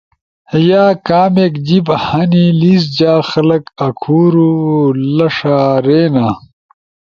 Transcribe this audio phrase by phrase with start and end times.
[0.69, 4.53] ۔یا کامک جیِب ہنی لیس جا خلگ آکھُورو
[5.15, 6.27] لݜا رینا؟